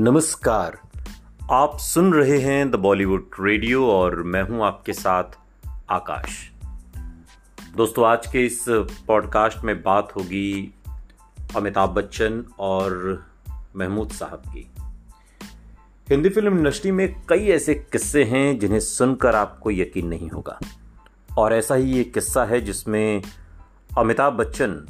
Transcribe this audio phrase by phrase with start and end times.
[0.00, 0.80] नमस्कार।
[1.50, 5.24] आप सुन रहे हैं द बॉलीवुड रेडियो और मैं हूँ आपके साथ
[5.90, 6.50] आकाश।
[7.76, 8.64] दोस्तों, आज के इस
[9.06, 10.74] पॉडकास्ट में बात होगी
[11.56, 13.22] अमिताभ बच्चन और
[13.76, 14.70] महमूद साहब की।
[16.10, 20.58] हिंदी फ़िल्म इंडस्ट्री में कई ऐसे किस्से हैं जिन्हें सुनकर आपको यकीन नहीं होगा।
[21.38, 23.22] और ऐसा ही ये किस्सा है जिसमें
[23.98, 24.86] अमिताभ बच्चन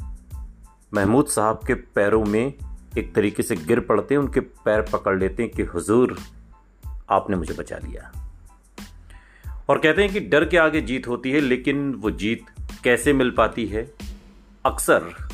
[0.93, 2.53] महमूद साहब के पैरों में
[2.97, 6.17] एक तरीके से गिर पड़ते हैं, उनके पैर पकड़ लेते हैं कि, हुजूर,
[7.09, 8.11] आपने मुझे बचा लिया।
[9.69, 12.45] और कहते हैं कि डर के आगे जीत होती है, लेकिन वो जीत
[12.83, 13.93] कैसे मिल पाती है?
[14.65, 15.29] अक्सर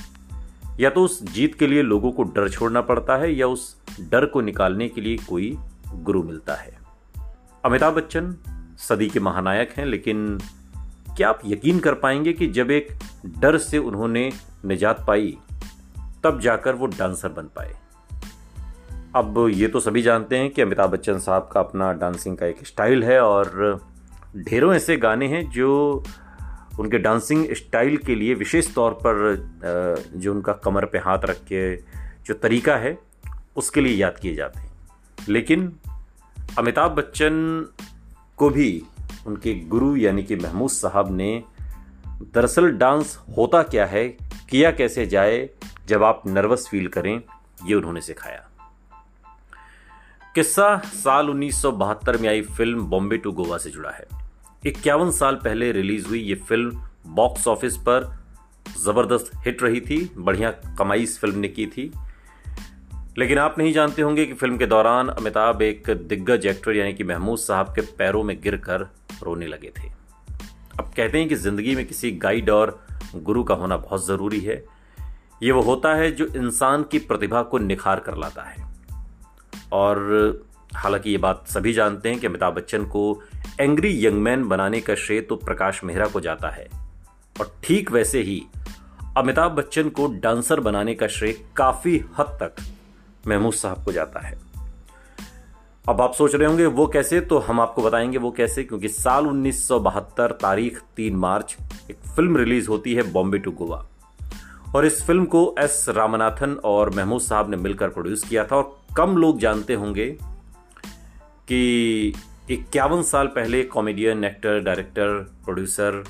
[0.80, 4.26] या तो उस जीत के लिए लोगों को डर छोड़ना पड़ता है, या उस डर
[4.26, 5.58] को निकालने के लिए कोई
[5.94, 6.78] गुरु मिलता है।
[7.66, 8.36] अमिताभ बच्चन
[8.78, 10.40] सदी के महानायक हैं, लेकिन
[11.18, 12.88] क्या आप यकीन कर पाएँगे कि जब एक
[13.40, 14.32] डर से उन्होंने
[14.66, 15.38] निजात पाई
[16.26, 17.74] तब जाकर वो डांसर बन पाए।
[19.16, 22.66] अब ये तो सभी जानते हैं कि अमिताभ बच्चन साहब का अपना डांसिंग का एक
[22.68, 23.80] स्टाइल है और
[24.38, 26.04] ढेरों ऐसे गाने हैं जो
[26.80, 29.16] उनके डांसिंग स्टाइल के लिए विशेष तौर पर
[30.16, 31.76] जो उनका कमर पे हाथ रख के
[32.26, 32.98] जो तरीका है,
[33.56, 34.72] उसके लिए याद किए जाते हैं।
[35.30, 35.72] लेकिन
[36.58, 37.66] अमिताभ बच्चन
[38.38, 38.84] को भी
[39.28, 41.44] उनके गुरु यानी कि महमूद साहब ने
[42.34, 44.08] दरअसल डांस होता क्या है,
[44.50, 45.50] किया कैसे जाए
[45.88, 47.22] जब आप नर्वस फील करें,
[47.66, 48.50] ये उन्होंने सिखाया।
[50.36, 54.06] किस्सा साल 1972 में आई फ़िल्म बॉम्बे टू गोवा से जुड़ा है।
[54.68, 58.18] इक्यावन साल पहले रिलीज़ हुई ये फ़िल्म बॉक्स ऑफ़िस पर
[58.84, 61.92] ज़बरदस्त हिट रही थी, बढ़िया कमाई इस फ़िल्म ने की थी।
[63.18, 67.04] लेकिन आप नहीं जानते होंगे कि फ़िल्म के दौरान अमिताभ एक दिग्गज एक्टर यानी कि
[67.04, 68.82] महमूद साहब के पैरों में गिरकर
[69.24, 69.88] रोने लगे थे।
[70.80, 72.86] अब कहते हैं कि ज़िंदगी में किसी गाइड और
[73.16, 74.75] गुरु का होना बहुत ज़रूरी है।
[75.44, 78.76] ये वो होता है जो इंसान की प्रतिभा को निखार कर लाता है।
[79.74, 79.98] और
[80.76, 83.24] हालाँकि ये बात सभी जानते हैं कि अमिताभ बच्चन को
[83.60, 86.68] एंग्री यंग मैन बनाने का श्रेय तो प्रकाश मेहरा को जाता है।
[87.40, 88.44] और ठीक वैसे ही
[89.18, 92.56] अमिताभ बच्चन को डांसर बनाने का श्रेय काफ़ी हद तक
[93.28, 94.40] महमूद साहब को जाता है।
[95.90, 97.22] अब आप सोच रहे होंगे, वो कैसे?
[97.22, 101.58] तो हम आपको बताएँगे वो कैसे, क्योंकि साल 1972 तारीख 3 मार्च
[101.92, 103.88] एक फ़िल्म रिलीज़ होती है बॉम्बे टू गोवा।
[104.76, 108.80] और इस फ़िल्म को एस रामनाथन और महमूद साहब ने मिलकर प्रोड्यूस किया था और
[108.98, 110.18] कम लोग जानते होंगे
[111.48, 112.14] कि
[112.50, 116.04] इक्यावन साल पहले comedian actor director producer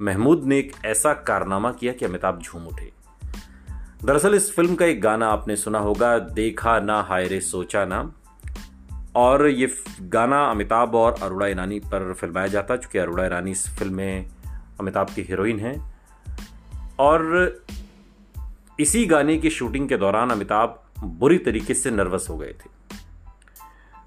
[0.00, 2.92] Mehmood ने एक ऐसा कारनामा किया कि अमिताभ झूम उठे।
[4.04, 8.12] दरअसल इस फ़िल्म का एक गाना आपने सुना होगा, देखा ना हाय रे, सोचा ना।
[9.16, 13.94] और ये गाना अमिताभ और अरुणा ईरानी पर फिल्माया जाता, चूँकि अरुणा ईरानी इस फ़िल्म
[13.94, 14.30] में
[14.80, 15.94] अमिताभ की हीरोइन हैं।
[16.98, 17.62] और
[18.80, 22.70] इसी गाने की शूटिंग के दौरान अमिताभ बुरी तरीके से नर्वस हो गए थे।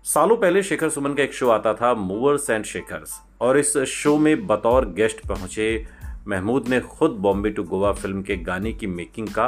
[0.04, 4.18] सालों पहले शेखर सुमन का एक शो आता था मूवर्स एंड शेखर्स और इस शो
[4.18, 5.88] में बतौर गेस्ट पहुँचे
[6.28, 9.48] महमूद ने खुद बॉम्बे टू गोवा फ़िल्म के गाने की मेकिंग का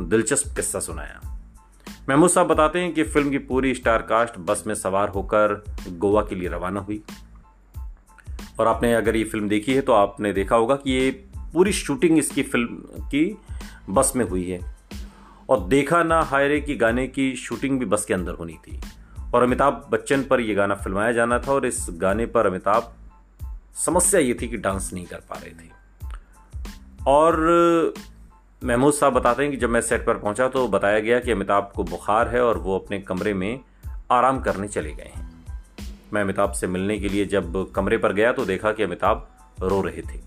[0.00, 1.20] दिलचस्प किस्सा सुनाया।
[2.08, 6.22] महमूद साहब बताते हैं कि फ़िल्म की पूरी स्टार कास्ट बस में सवार होकर गोवा
[6.22, 7.02] के लिए रवाना हुई।
[8.60, 11.10] और आपने अगर ये फ़िल्म देखी है तो आपने देखा होगा कि ये
[11.52, 12.66] पूरी शूटिंग इसकी फ़िल्म
[13.08, 13.38] की
[13.90, 14.76] बस में हुई है।
[15.48, 18.80] और देखा ना हायरे की गाने की शूटिंग भी बस के अंदर होनी थी।
[19.34, 22.94] और अमिताभ बच्चन पर यह गाना फिल्माया जाना था और इस गाने पर अमिताभ,
[23.76, 25.70] समस्या ये थी कि डांस नहीं कर पा रहे थे।
[27.06, 27.40] और
[28.64, 31.72] महमूद साहब बताते हैं कि जब मैं सेट पर पहुँचा तो बताया गया कि अमिताभ
[31.76, 33.60] को बुखार है और वो अपने कमरे में
[34.10, 35.44] आराम करने चले गए हैं।
[36.12, 39.28] मैं अमिताभ से मिलने के लिए जब कमरे पर गया तो देखा कि अमिताभ
[39.62, 40.20] रो रहे थे।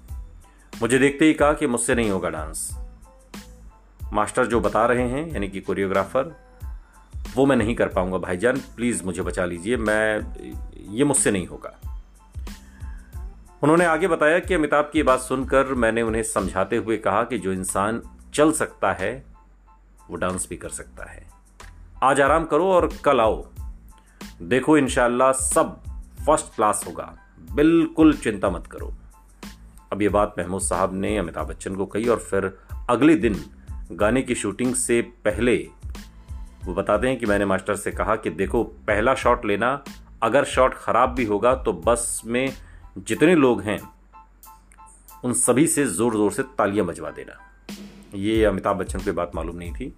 [0.81, 2.86] मुझे देखते ही कहा कि मुझसे नहीं होगा डांस।
[4.13, 6.47] मास्टर जो बता रहे हैं, यानी कि कोरियोग्राफर,
[7.35, 10.21] वो मैं नहीं कर पाऊँगा। भाईजान, प्लीज़ मुझे बचा लीजिए, मैं,
[10.93, 11.79] ये मुझसे नहीं होगा।
[13.63, 17.53] उन्होंने आगे बताया कि अमिताभ की बात सुनकर मैंने उन्हें समझाते हुए कहा कि जो
[17.53, 18.01] इंसान
[18.33, 19.25] चल सकता है,
[20.09, 21.27] वो डांस भी कर सकता है।
[22.03, 23.49] आज आराम करो और कल आओ।
[24.41, 25.83] देखो इनशाला सब
[26.25, 27.17] फ़र्स्ट क्लास होगा।
[27.51, 28.93] बिल्कुल चिंता मत करो।
[29.93, 32.57] अब ये बात महमूद साहब ने अमिताभ बच्चन को कही और फिर
[32.89, 33.45] अगले दिन
[33.91, 35.55] गाने की शूटिंग से पहले
[36.65, 39.83] वो बताते हैं कि मैंने मास्टर से कहा कि देखो, पहला शॉट लेना,
[40.23, 42.53] अगर शॉट खराब भी होगा तो बस में
[42.97, 43.79] जितने लोग हैं,
[45.23, 47.39] उन सभी से ज़ोर ज़ोर से तालियाँ बजवा देना।
[48.15, 49.93] ये अमिताभ बच्चन को बात मालूम नहीं थी।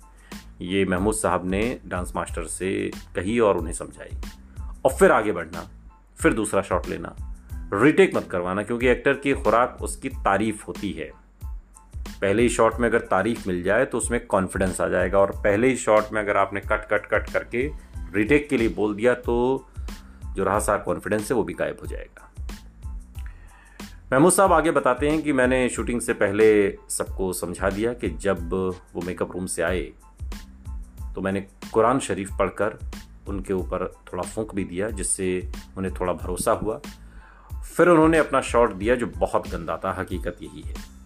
[0.62, 4.18] ये महमूद साहब ने डांस मास्टर से कही और उन्हें समझाई।
[4.86, 5.68] और फिर आगे बढ़ना,
[6.21, 7.15] फिर दूसरा शॉट लेना।
[7.74, 11.12] रिटेक मत करवाना, क्योंकि एक्टर की खुराक उसकी तारीफ़ होती है।
[12.21, 15.68] पहले ही शॉट में अगर तारीफ़ मिल जाए तो उसमें कॉन्फिडेंस आ जाएगा। और पहले
[15.68, 17.69] ही शॉट में अगर आपने कट कट कट करके
[18.13, 19.66] रिटेक के लिए बोल दिया तो
[20.36, 22.25] जो रहा सा कॉन्फिडेंस है, वो भी गायब हो जाएगा।
[24.13, 28.54] महमूद साहब, आगे बताते हैं कि मैंने शूटिंग से पहले सबको समझा दिया कि जब
[28.94, 29.81] वो मेकअप रूम से आए
[31.15, 31.42] तो मैंने
[31.74, 32.77] कुरान शरीफ पढ़कर
[33.27, 36.80] उनके ऊपर थोड़ा फूंक भी दिया, जिससे उन्हें थोड़ा भरोसा हुआ।
[37.75, 40.99] फिर उन्होंने अपना शॉट दिया, जो बहुत गंदा था, हकीकत यही है।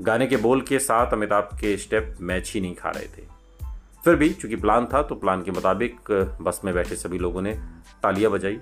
[0.00, 3.22] गाने के बोल के साथ अमिताभ के स्टेप मैच ही नहीं खा रहे थे।
[4.04, 5.96] फिर भी चूँकि प्लान था तो प्लान के मुताबिक,
[6.42, 7.54] बस में बैठे सभी लोगों ने
[8.02, 8.58] तालियाँ बजाई,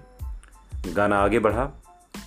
[0.87, 1.71] गाना आगे बढ़ा,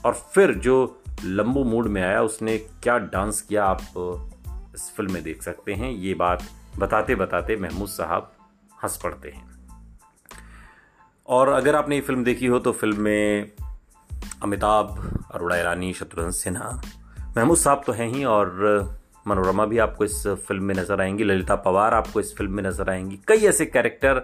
[0.06, 3.82] और फिर जो लंबू मूड में आया, उसने क्या डांस किया आप,
[4.76, 6.44] इस फ़िल्म में देख सकते हैं। ये बात
[6.80, 8.32] बताते बताते महमूद साहब
[8.84, 9.46] हंस पड़ते हैं।
[11.28, 13.52] और अगर आपने ये फ़िल्म देखी हो तो फ़िल्म में
[14.44, 16.70] अमिताभ अरोड़ा ईरानी, शत्रुघ्न सिन्हा
[17.38, 18.50] महमूद साहब तो हैं ही और
[19.28, 22.90] मनोरमा भी आपको इस फ़िल्म में नज़र आएँगी, ललिता पवार आपको इस फ़िल्म में नज़र
[22.90, 24.22] आएँगी। कई ऐसे कैरेक्टर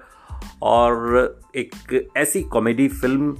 [0.63, 3.36] और एक ऐसी कॉमेडी फ़िल्म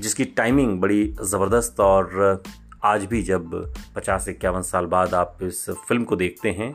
[0.00, 2.42] जिसकी टाइमिंग बड़ी ज़बरदस्त और
[2.84, 3.50] आज भी जब
[3.96, 6.72] पचास इक्यावन साल बाद आप इस फ़िल्म को देखते हैं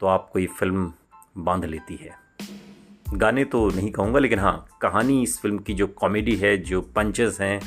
[0.00, 0.92] तो आपको ये फ़िल्म
[1.38, 2.10] बाँध लेती है।
[3.14, 7.40] गाने तो नहीं कहूँगा, लेकिन हाँ कहानी इस फ़िल्म की जो कॉमेडी है, जो पंचेस
[7.40, 7.60] हैं,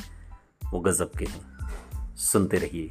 [0.72, 1.48] वो गज़ब के हैं।
[2.22, 2.90] सुनते रहिए।